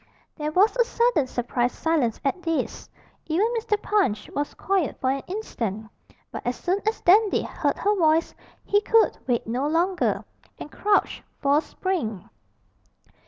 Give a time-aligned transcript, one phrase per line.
[0.35, 2.89] There was a sudden surprised silence at this
[3.27, 3.79] even Mr.
[3.79, 5.87] Punch was quiet for an instant;
[6.31, 8.33] but as soon as Dandy heard her voice
[8.65, 10.25] he could wait no longer,
[10.57, 12.27] and crouched for a spring.